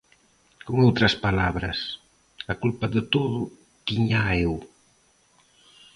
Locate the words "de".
2.95-3.01